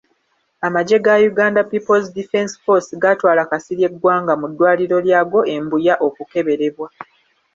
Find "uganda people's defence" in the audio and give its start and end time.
1.29-2.53